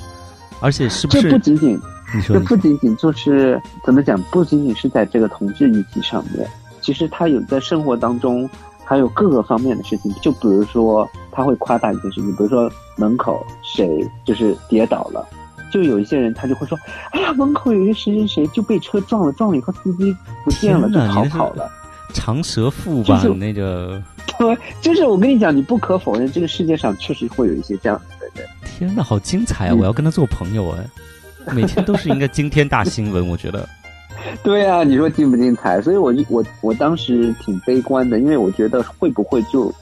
[0.60, 1.30] 而且是不是这？
[1.30, 1.80] 不仅仅
[2.28, 6.48] 这不仅仅就是怎么讲，不仅仅是在这个同志议题上面，
[6.82, 8.50] 其实他有在生活当中
[8.86, 15.28] 还有各个方面的事情，就比如说他会夸大一件事情，比如说门口谁就是跌倒了。
[15.71, 16.78] 就有一些人，他就会说
[17.12, 21.69] ：“哎呀，门口有一个谁谁谁就被车撞了，撞了以后司机不见了，就逃跑了。
[22.13, 23.19] 长舌妇吧？
[23.21, 24.02] 就是那个
[24.38, 28.48] 对，就是我跟你讲，你不可否认，这个世界上确实会有一些这样子的人。
[28.63, 29.74] 天哪，好精彩啊！
[29.74, 30.86] 嗯我要跟他做朋友哎，
[31.52, 33.67] 每天都是应该惊天大新闻，我觉得。
[34.43, 35.82] 对啊，你说精不精彩？
[35.82, 39.73] 所以我就我我当时挺悲观的，因为我觉得会不会就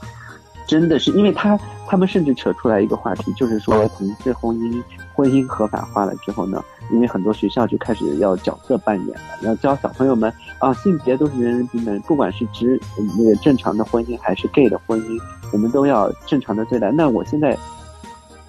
[0.66, 4.82] 真的是，因为他他们甚至扯出来一个话题，就是说同性婚姻
[5.14, 15.20] 婚姻合法化了之后呢，因为很多学校就开始要角色扮演了，要教小朋友们啊，性别都是人人平等，不管是直呃那个正常的婚姻还是 gay 的婚姻，
[15.52, 16.90] 我们都要正常的对待。
[16.90, 17.56] 那我现在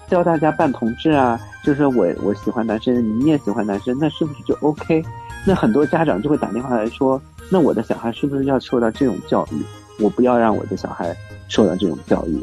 [0.08, 5.04] 教大家扮同志啊，就是说我我喜欢男生，你也喜欢男生，那是不是就 OK？
[5.46, 9.62] 那很多家长就会打电话来说，那我的小孩是不是要受到这种教育？
[10.02, 11.16] 我不要让我的小孩
[11.48, 12.42] 受到这种教育。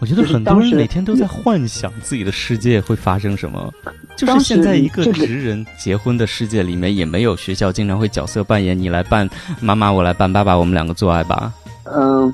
[0.00, 3.72] 我觉得很多人每天都在幻想自己的世界会发生什么。
[4.16, 9.28] 就是当现在一个这个直人结婚的世界里面，也没有学校经常会角色扮演，你来扮
[9.60, 11.52] 妈妈，我来扮爸爸，我们两个做爱吧。
[11.84, 12.32] 嗯，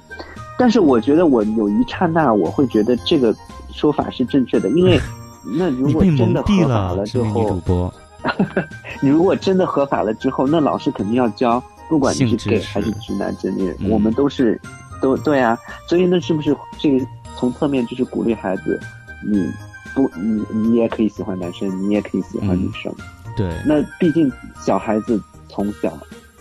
[0.59, 3.35] 但是我觉得我有一刹那我会觉得这个
[3.73, 4.99] 说法是正确的，因为
[5.45, 7.95] 那如果真的合法了之知名女主后，播。
[9.01, 14.61] 你如果真的合法了之后，那老师肯定要教，不管你是性知 gay 还是直男直女，嗯我们都是
[15.01, 15.59] 都对啊。
[15.87, 18.81] 所以那是不是这个从侧面就是鼓励孩子，
[19.25, 19.49] 你
[19.95, 22.93] 不你你也可以喜欢男生，你也可以喜欢女生。
[23.37, 25.97] 对，那毕竟小孩子从小，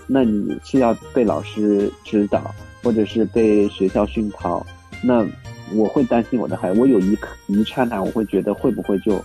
[0.08, 2.42] 那你是要被老师指导，
[2.82, 4.66] 或者是被学校熏陶，
[5.04, 5.24] 那
[5.74, 9.24] 我会担心我的孩子，我有一刻一刹那我会觉得会不会就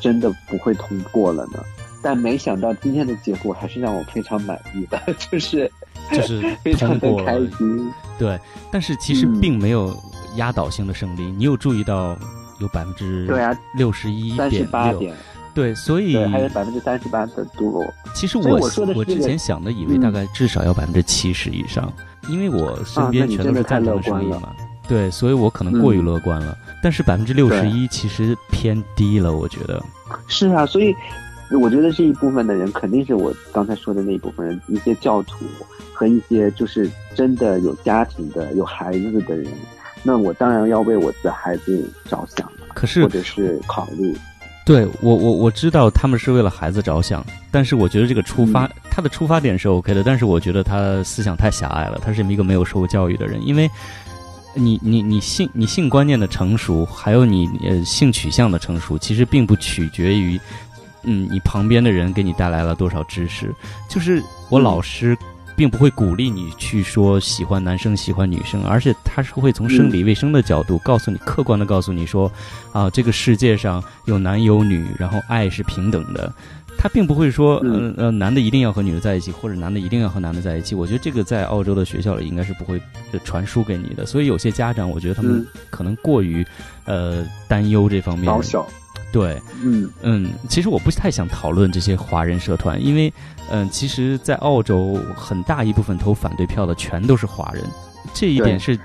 [0.00, 1.62] 真的不会通过了呢？
[2.04, 5.70] 但没想到今天的结果还是让我非常满意的， 就是
[6.12, 7.38] 就是 非常的开。
[7.56, 7.90] 心。
[8.18, 8.38] 对，
[8.70, 9.96] 但是其实嗯并没有
[10.36, 11.22] 压倒性的胜利。
[11.22, 12.16] 你有注意到
[12.60, 15.14] 有百分之对啊，六十一点六，八点，
[15.54, 17.84] 对，所以，还有百分之三十八的堕落。
[18.14, 18.60] 其实我
[18.94, 21.92] 我之前想的以为嗯大概至少要百分之七十以上，
[22.28, 24.52] 因为我身啊边全都是赞成乐观了的声音嘛。
[24.86, 26.56] 对，所以我可能过于嗯乐观了。
[26.82, 29.82] 但是百分之六十一其实偏低了，我觉得。
[30.28, 30.94] 是啊，所以
[31.60, 35.44] 我觉得这一部分的人肯定是我刚才说的那一部分人，一些教徒
[35.92, 39.46] 和一些就是真的有家庭的、有孩子的人。
[40.02, 44.14] 那我当然要为我的孩子着想了，可是或者是考虑。
[44.66, 53.70] 对我我我知道他们是为了孩子着想，但是我觉得这个出发、他的出发点是 OK 的，但是我觉得他思想太狭隘了，他是一个没有受过教育的人，因为
[54.54, 60.40] 你你你性你性观念的成熟，还有你呃性取向的成熟，其实并不取决于
[61.06, 63.54] 嗯你旁边的人给你带来了多少知识，
[63.88, 65.16] 就是我老师。
[65.56, 72.28] 并不会鼓励你去说喜欢男生喜欢女生，而且他是会从生理卫生的角度告诉你，客观的告诉你说，
[72.72, 76.32] 啊，这个世界上有男有女，然后爱是平等的。
[76.76, 80.74] 他并不会说，呃呃，男的一定要和女的在一起，或者男的一定要和男的在一起。
[80.74, 82.82] 我觉得这个在澳洲的学校里应该是不会
[83.22, 84.04] 传输给你的。
[84.04, 86.44] 所以有些家长，我觉得他们可能过于
[86.84, 88.26] 呃担忧这方面。
[88.26, 88.66] 保守。
[89.14, 93.12] 对，嗯嗯，其实我不太想讨论这些华人社团，因为，
[93.48, 97.62] 嗯，其实，在澳洲很大一部分投反对票的全都是华人，
[98.12, 98.76] 这一点是，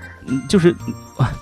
[0.48, 0.70] 就是
[1.16, 1.32] 啊，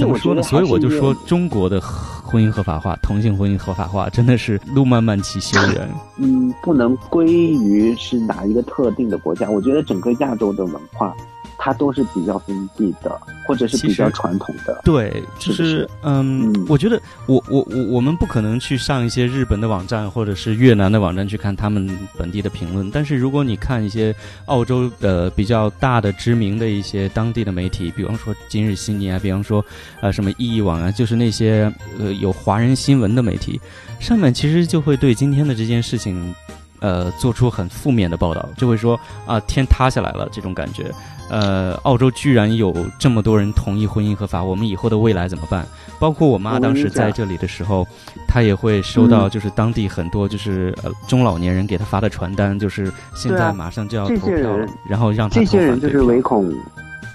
[0.00, 0.42] 怎么说呢？
[0.42, 5.86] 所以我就说，中国的婚姻合法化、同性婚姻合法化真的是路漫漫其修远。
[6.16, 11.14] 嗯，不能归于是哪一个特定的国家，我觉得整个亚洲的文化。
[11.62, 14.80] 它都是比较封闭的，或者是比较传统的。
[14.82, 22.90] 对，就是嗯，我觉得我我我我们不可能去上一些日本的网站或者是越南的网站去看他们本地的评论。
[22.90, 24.14] 但是如果你看一些
[24.46, 29.62] 澳洲的比较大的知名的一些当地的媒体，比方说今日悉尼啊，比方说
[30.00, 33.60] 呃什么易易网啊，就是那些呃有华人新闻的媒体，
[34.00, 36.34] 上面其实就会对今天的这件事情。
[36.80, 40.90] 呃，做出很负面的报道，就会说啊，天塌下来了这种感觉。
[41.30, 45.64] 呃，澳洲居然有这么多人同意婚姻合法，我们以后的未来怎么办？
[46.00, 47.86] 包括我妈当时在这里的时候，
[48.26, 56.52] 她也会收到就是当地很多就是呃中老年人给她发的传单，就是现在马上就要投票了，然后让这些人就是唯恐，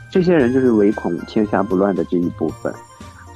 [0.10, 2.74] 这些人就是唯恐天下不乱的这一部分，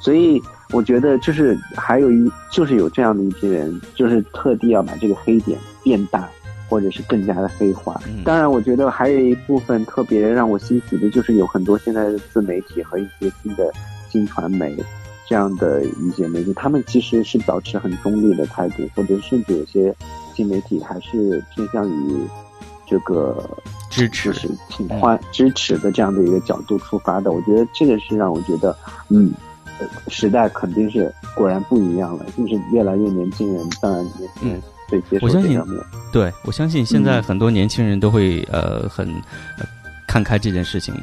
[0.00, 0.42] 所以。
[0.72, 6.28] 我觉得就是还有一就是有这样的一批人，就是特地要把这个黑点变大，
[6.68, 8.00] 或者是更加的黑化。
[8.24, 13.72] 当然，我觉得还有一部分特别让我欣喜的，就是有很多现在的自媒体和一些新的
[14.08, 14.76] 新传媒
[15.28, 19.94] 这样的一些媒体，他们其实是保持很中立的态度，或者甚至有些
[20.34, 22.20] 新媒体还是偏向于
[22.86, 23.44] 这个
[23.90, 24.32] 支持、
[24.68, 27.32] 挺欢支持的这样的一个角度出发的。
[27.32, 28.76] 我觉得这个是让我觉得，
[29.08, 29.32] 嗯。
[30.08, 35.80] 时代肯定是果然不一样了，就是越来越年轻人，当然年轻人对接受这方面。
[36.12, 39.08] 对，我相信现在很多年轻人都会呃很
[40.06, 40.94] 看开这件事情，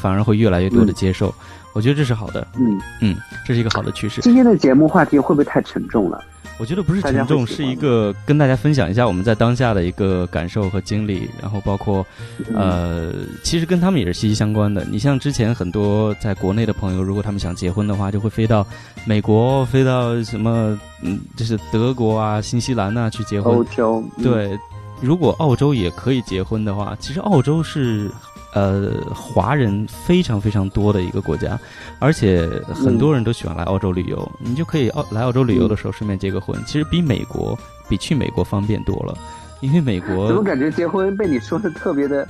[0.00, 1.34] 反而会越来越多的接受。
[1.74, 2.46] 我觉得这是好的。
[2.56, 3.16] 嗯嗯，
[3.46, 4.20] 这是一个好的趋势。
[4.20, 6.22] 今天的节目话题会不会太沉重了？
[6.62, 12.06] 我觉得不是沉重，是一个跟大家分享一下我们在当下的一个感受和经历，然后包括，
[12.54, 14.86] 呃，其实跟他们也是息息相关的。
[14.88, 18.64] 你像之前很多在国内的朋友，如果他们想结婚的话，就会飞到
[19.04, 23.52] 美国，飞到什么，嗯，就是德国啊、新西兰呐去结婚。
[23.52, 24.56] 欧洲对，
[25.00, 28.08] 如果澳洲也可以结婚的话，其实澳洲是。
[28.52, 31.58] 呃，华人非常非常多的一个国家，
[31.98, 34.30] 而且很多人都喜欢来澳洲旅游。
[34.38, 39.16] 你就可以澳来澳洲旅游的时候顺便结个婚，其实比美国比去美国方便多了。
[39.60, 42.26] 因为美国怎么感觉结婚被你说的特别的？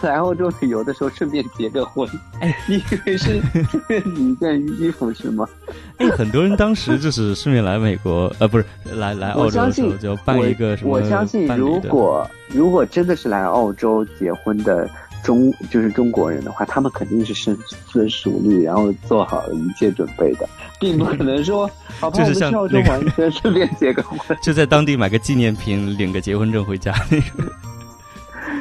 [0.00, 2.08] 来澳洲旅游的时候顺便结个婚，
[2.40, 5.46] 哎，你以为是顺便一件衣服是吗？
[5.98, 10.90] 哎，很多人当时就是顺便来美国，呃，不是来来澳洲的时候就办一个什么？
[10.90, 14.88] 我相信，如果如果真的是来澳洲结婚的。
[15.22, 21.70] 中就是中国人的话，他们肯定是深思熟虑，然后做好了一切准备的，并不可能说，
[22.14, 27.44] 就是像那个顺便结个婚，就在当地买个纪念品，领个结婚证回家那种。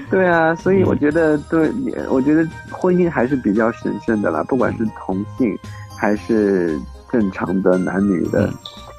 [0.10, 1.72] 对啊，所以我觉得，对，
[2.10, 5.58] 我觉得婚姻还是比较神圣的啦，不管是同性
[5.96, 6.80] 还是
[7.12, 8.52] 正常的男女的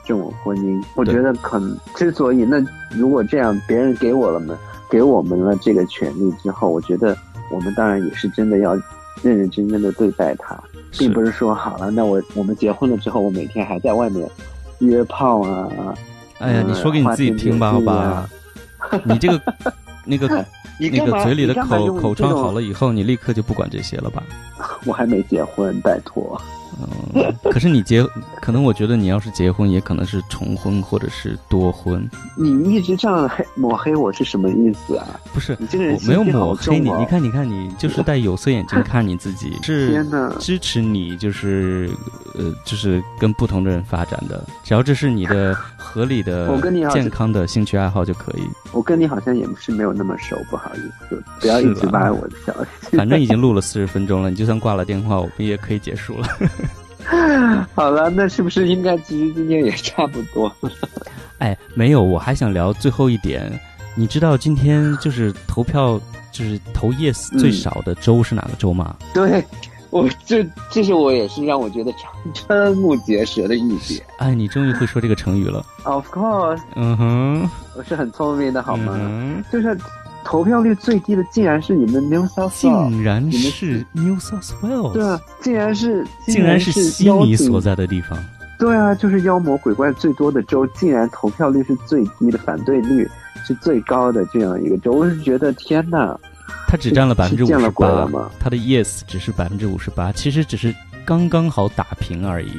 [0.05, 4.57] 这种婚姻，我觉得可能之所以那如果这样，别人给我了们
[4.89, 7.17] 给我们了这个权利之后，我觉得。
[7.51, 8.75] 我们当然也是真的要
[9.23, 10.59] 认认真真的对待他，
[10.93, 14.29] 并不是说好了，那我我们结婚了之后，我每天还在外面
[14.79, 15.95] 约炮啊！
[16.39, 18.29] 哎呀，你说给你自己听吧，好吧？
[19.05, 19.41] 你这个
[20.07, 20.27] 那个
[20.81, 24.23] 那个嘴里的口口疮好了以后，你立刻就不管这些了吧？
[24.87, 26.41] 我还没结婚，拜托。
[27.15, 28.05] 嗯， 可是你结，
[28.41, 32.09] 可能我觉得你要是结婚，也可能是重婚或者是多婚。
[32.37, 35.07] 你一直这样黑抹黑我是什么意思啊？
[35.33, 36.91] 不是，你这个人没有抹黑你。
[36.91, 40.05] 你看，你看，你就是戴有色眼镜 看你自己，是
[40.39, 41.91] 支持你，就是
[42.35, 44.45] 呃，就是跟不同的人发展的。
[44.65, 46.57] 只要这是你的合理的、
[46.91, 48.43] 健康的兴趣爱好就可以。
[48.73, 52.97] 我跟你好像也是没有那么熟，不好意思，不要一直挖我的消息。
[52.97, 56.29] 反正已经录了四十分钟了，你就算挂了电话，我们也可以结束了。
[57.75, 60.71] 好了，那是不是应该其实今天也差不多了？
[61.39, 63.51] 哎，没有，我还想聊最后一点。
[63.97, 66.01] 你知道今天就是投票，
[66.31, 68.95] 就是投 yes 最少的州是哪个州吗？
[69.13, 69.45] 对，
[69.93, 71.93] 我这这是我也是让我觉得
[72.33, 74.01] 瞠目结舌的一点。
[74.19, 75.65] 哎，你终于会说这个成语了。
[75.85, 78.95] Of course，嗯哼，我是很聪明的，好吗？
[78.97, 79.77] 嗯就是
[80.25, 87.71] 投票率最低的，竟然是你们 New South Wales，竟然是 New South Wales，对啊，竟然是竟然是悉尼所在。
[87.71, 88.19] 在的地方。
[88.59, 93.09] 对啊，就是妖魔鬼怪最多的州，竟然投票率是最低的，反对率
[93.47, 96.17] 是最高的这样一个州，我是觉得天哪！
[96.69, 100.75] 它只占了百分之五十八吗，它的 yes 只是百分之五十八，其实只是
[101.05, 102.53] 刚刚好打平而已。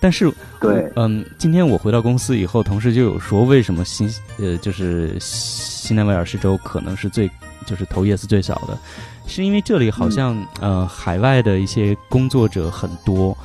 [0.00, 0.30] 但是，
[0.60, 0.90] 对。
[0.96, 7.30] 嗯，今天我回到公司以后，同事就有说，为什么新呃就是新南威尔士州可能是最
[7.64, 8.78] 就是投 yes 最少的，
[9.26, 13.36] 是因为这里好像、呃海外的一些工作者很多。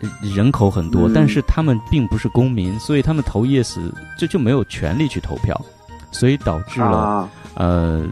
[0.00, 1.12] 呃人口很多，嗯。
[1.12, 3.76] 但是他们并不是公民，所以他们投 yes
[4.16, 5.60] 就就没有权利去投票，
[6.10, 8.04] 所以导致了、啊，呃，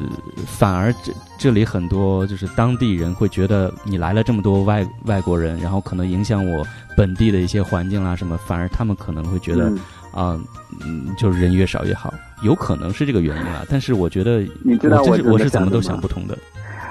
[0.46, 6.66] 反而这这里很多就是当地人会觉得你来了这么多外外国人，然后可能影响我
[6.96, 9.78] 本地的一些环境啦什么，反而他们可能会觉得嗯
[10.12, 10.40] 啊，
[10.84, 13.64] 嗯，就是人越少越好，有可能是这个原因啊。
[13.68, 16.36] 但是我觉得你知道我是我是怎么都想不通的。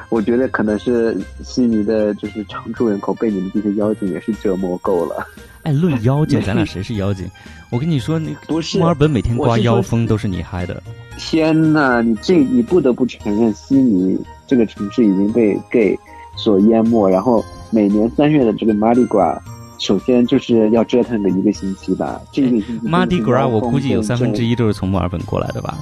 [0.10, 5.28] 我觉得可能是悉尼的，就是常住人口被你们这些妖精也是折磨够了。
[5.66, 7.30] 哎，论妖精，咱俩谁是妖精？
[7.72, 10.82] 我跟你说，那不是墨尔本每天刮妖风都是你害的。
[11.18, 15.98] 天呐，你这你不得不承认，悉尼这个城市已经被 gay
[16.38, 17.10] 所淹没。
[17.10, 19.40] 然后每年三月的这个 Mardi Gras，
[19.80, 22.22] 首先就是要折腾个一个星期吧。
[22.32, 24.56] 这个星期 Mardi Gras，我估计有三分之一。
[24.56, 25.78] 都是从墨尔本过来的吧？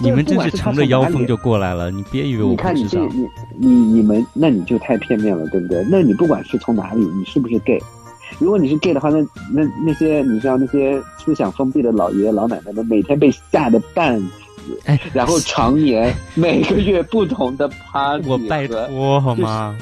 [0.00, 2.72] 你们真是是乘着妖风就过来了，你别以为我你不知道。
[2.72, 5.84] 看你这你你你们，那你就太片面了，对不对？
[5.90, 7.80] 那你不管是从哪里，你是不是 gay？
[8.38, 9.18] 如果你是 gay 的话，那
[9.52, 19.76] 那那些你知道那些思想封闭的老爷爷老奶奶们，每天被吓得半死，哎，然后常年每个月不同的 party，我拜托好吗？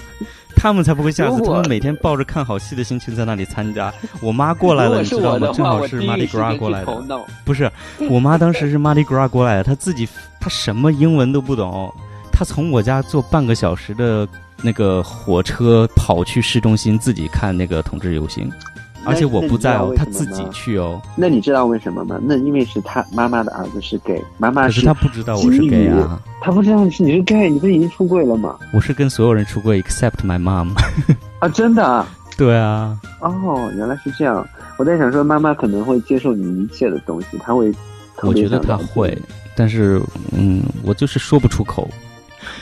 [0.59, 3.92] 他们才不会吓死，他们每天抱着看好戏的心情在那里参加。
[4.22, 5.53] 我妈过来了，你知道吗？
[5.53, 7.05] 正好是 Mardi Gras 过来的。
[7.44, 7.70] 不是，
[8.09, 10.09] 我妈当时是 Mardi Gras 过来的，她自己
[10.40, 11.92] 她什么英文都不懂，
[12.32, 14.26] 她从我家坐半个小时的
[14.66, 18.50] 那个火车跑去市中心自己看那个同志游行，
[19.04, 22.18] 而且我不在哦，他自己去哦，那你知道为什么吗？
[22.20, 28.56] 那因为是他妈妈的儿子是 gay，妈妈可是她不知道我是 gay 啊，他不知道你是你是 gay，你不是已经出柜了吗？
[28.72, 30.72] 我是跟所有人出柜 except my mom。
[31.38, 32.08] 啊，真的啊。
[32.36, 34.46] 对啊，哦，原来是这样。
[34.76, 37.72] 我在想说，妈妈可能会接受你一切的东西，她会
[38.22, 39.18] 我觉得别想了解她会，
[39.54, 40.02] 但是
[40.32, 41.88] 嗯，我就是说不出口。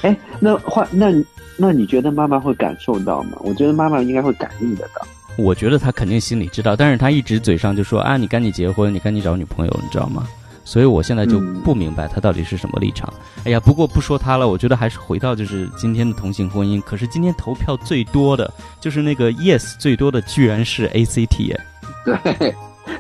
[0.03, 1.25] 哎，那话那你
[1.57, 3.39] 那你觉得妈妈会感受到吗？
[3.41, 5.07] 我觉得妈妈应该会感应得到。
[5.37, 10.27] 我觉得他肯定心里知道，但是他一直嘴上就说啊，你赶紧结婚，你赶紧找女朋友，你知道吗？
[10.67, 13.13] 所以我现在就嗯不明白他到底是什么立场。
[13.45, 16.81] 哎呀，不过不说他了，我觉得还是回到就是今天的同性婚姻。
[16.81, 18.51] 可是今天投票最多的
[18.81, 21.67] 就是那个 yes 最多的，居然是 ACT 哎，
[22.05, 22.55] 对，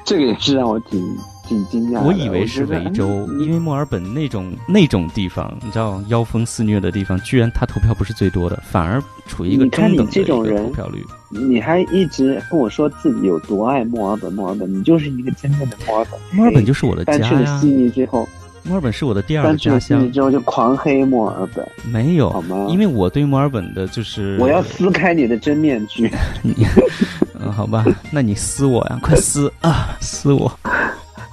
[0.04, 1.00] 这个也是让我挺
[1.46, 2.00] 挺惊讶的。
[2.02, 11.04] 我以为是维州，嗯因为墨尔本那种那种地方，你知道妖风肆虐的地方，居然他投票不是最多的，反而处于一个你看你中等的一个这种人投票率。
[11.30, 16.20] 你还一直跟我说自己有多爱墨尔本，墨尔本，你就是一个真正的墨尔本。
[16.32, 18.28] 墨尔本就是我的家呀搬去了悉，尼之后，
[18.62, 20.10] 墨尔本是我的第二家乡了悉尼。
[20.10, 22.66] 之后就狂黑墨尔本，没有好吗？
[22.70, 26.08] 因为我对墨尔本的就是我要撕开你的真面具。
[26.42, 26.54] 你，
[27.40, 30.50] 嗯，好吧，那你撕我呀，快撕啊，撕我！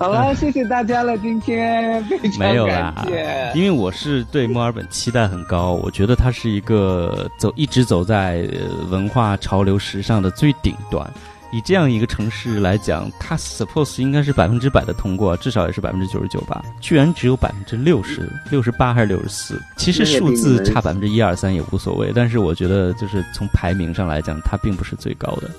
[0.02, 3.06] 好了，谢谢大家了，今天非常没有啦
[3.54, 11.08] 因为我是对墨尔本期待很高，我觉得它是一个走一直走在呃文化潮流时尚的最顶端。
[11.52, 19.62] 以这样一个城市来讲，它 suppose 应该是百分之百的通过，至少也是百分之九十九吧，居然只有百分之六十六十八还是六十四？
[19.78, 25.52] 其实数字差百分之一二三也无所谓，但是我觉得就是从排名上来讲，它并不是最高的。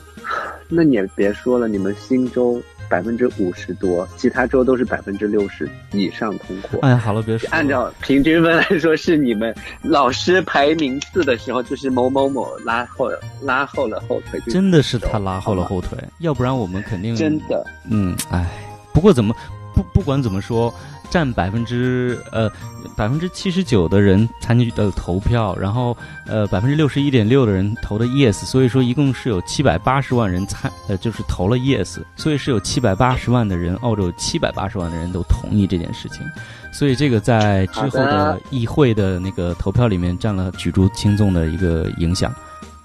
[0.69, 2.61] 那你也别说了，你们新州
[2.93, 6.79] 百分之五十多，其他州都是百分之六十以上通过。
[6.83, 7.57] 哎呀，好了，别说了。
[7.57, 17.65] 按照平均分来说，是你们老师排名次的时候，就是某某某拉后拉后了后腿，真的是他拉后了后腿，要不然我们肯定真的。
[17.89, 18.47] 嗯，哎，
[18.93, 19.35] 不过怎么
[19.75, 20.73] 不不管怎么说，
[21.13, 22.51] 占百分之呃
[22.97, 25.95] 百分之七十九的人参与的投票，然后
[26.27, 36.27] 呃百分之六十一点六的人投的 yes，所以说一共是有七百八十万人参呃就是投了 yes，所以是有七百八十万的人，澳洲有七百八十万的人都同意这件事情，
[36.73, 42.35] 所以这个在之后的议会的那个投票里面占了举足轻重的一个影响。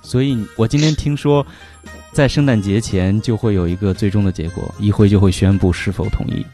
[0.01, 1.45] 所以我今天听说
[2.11, 6.45] 在圣诞节前就会有一个最终的结果，议会就会宣布是否同意。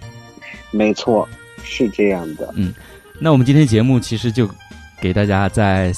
[0.70, 1.28] 没错，
[1.64, 2.52] 是这样的。
[2.56, 2.74] 嗯
[3.20, 4.50] 那我们今天节目其实就
[5.00, 5.92] 给大家再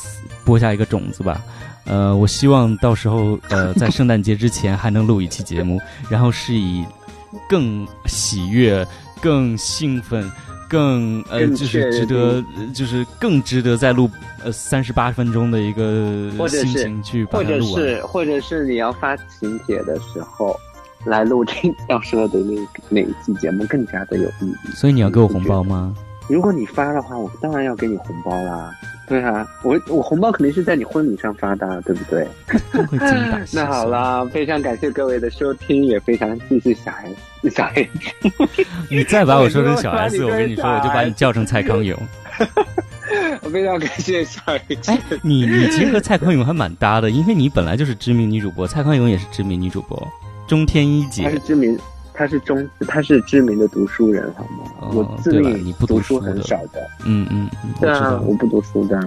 [0.44, 1.42] 播下一个种子吧。
[1.86, 6.84] 呃，我希望到时候呃 在圣诞节之前还能录一期节目，然后是以
[7.48, 8.86] 更喜悦、
[9.22, 10.30] 更兴奋、
[10.68, 14.10] 更呃就是值得呃就是更值得再录
[14.44, 17.82] 呃三十八分钟的一个心情去把或者它录完。
[17.84, 20.60] 是或者是你要发请帖的时候，
[21.06, 21.54] 来录这
[21.88, 22.56] 到时候的那
[22.90, 24.72] 那一期节目更加的有意义。
[24.74, 25.94] 所以你要给我红包吗？
[26.28, 28.74] 如果你发的话，我当然要给你红包啦。
[29.08, 32.28] 对啊，我我红包肯定是在你婚礼上发的，对不对？
[33.54, 33.92] 那好算。
[33.92, 36.92] 啦，非常感谢各位的收听，也非常谢谢小
[37.44, 37.88] S 小 S。
[38.90, 41.96] 你再把我说成小我 S，我跟你说，我就把你叫成蔡康永。
[43.44, 44.92] 我非常感谢小 S。
[44.92, 49.96] 哎，你你其实和蔡康永还蛮搭的，因为你本来就是知名女主播，蔡康永也是知名女主播，
[50.48, 51.40] 中天一他姐是。
[51.40, 51.78] 知名，
[52.14, 54.72] 他是中，他是知名的读书人，好吗？
[54.80, 56.88] 哦我自对了命你不读读书很少的。
[57.06, 58.20] 嗯嗯对啊。
[58.26, 59.00] 我不读书的。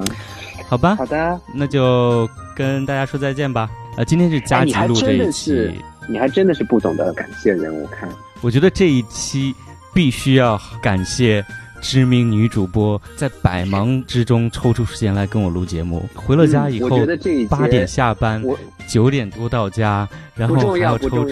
[0.69, 3.71] 好吧好，的，那就跟大家说再见吧。
[3.97, 5.71] 呃，今天是加急录这真一期，
[6.09, 8.09] 你还真的是不懂得感谢人，我看。
[8.43, 9.55] 我觉得这一期
[9.95, 11.45] 必须要感谢
[11.81, 16.09] 知名女主播在百忙之中抽出时间来跟我录节目。
[16.15, 17.01] 回了家以后
[17.49, 21.29] 八点下班，我九点多到家，然后还要抽出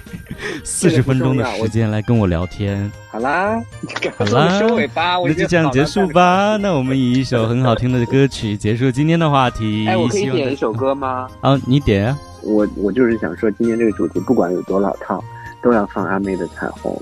[0.64, 2.90] 四十分钟的时间来跟我聊天。
[3.10, 3.60] 好啦，
[4.16, 6.06] 好啦收尾吧，我那就这样结束。
[6.08, 6.56] 吧。
[6.60, 9.86] 那我们以一首很好听的歌曲结束今天的话题。
[9.86, 11.28] 哎，我可以点一首歌吗？
[11.42, 12.18] 啊，你点啊。
[12.42, 15.22] 我我就是想说，今天这个主题不管有多老套，
[15.62, 16.92] 都要放阿妹的《彩虹》。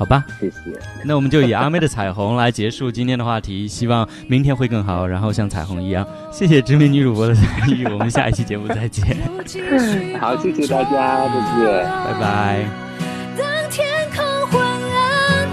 [0.00, 0.56] 好吧，谢谢。
[1.04, 6.06] 那我们就以阿妹的彩虹来结束今天的话题，希望明天会更好，然后像彩虹一样。
[6.32, 9.04] 谢谢知名女主播的参与，我们下一期节目再见，
[10.18, 11.84] 好，谢谢大家，再见。
[11.84, 12.64] 拜拜。
[13.36, 13.86] 当天
[14.16, 15.46] 空昏暗，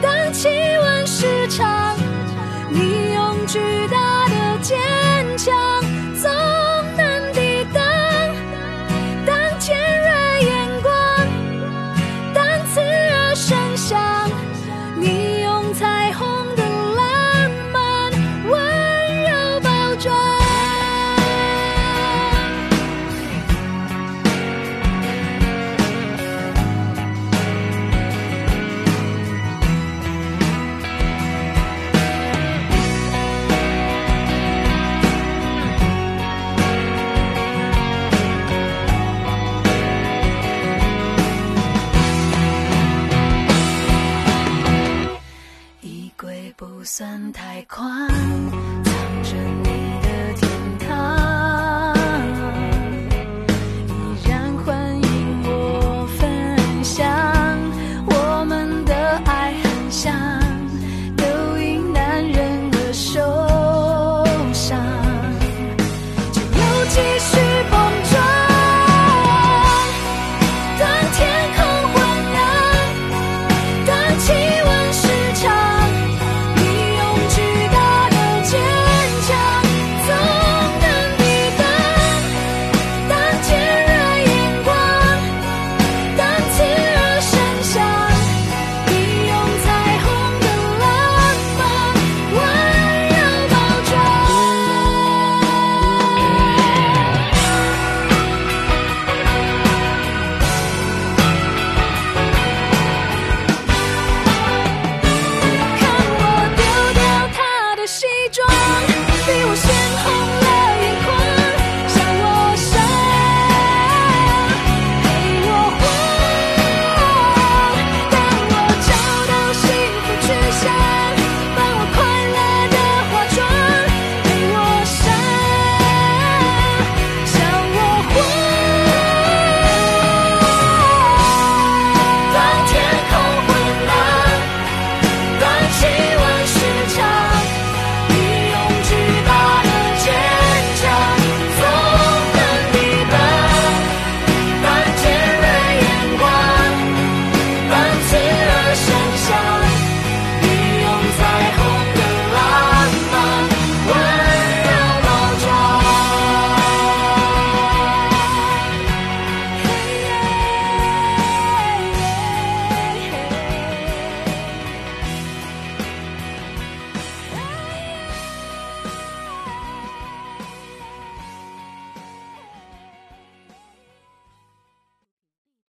[0.00, 0.48] 当气
[0.80, 1.96] 温失常，
[2.70, 3.58] 你用巨
[3.90, 4.78] 大的坚
[5.36, 5.52] 强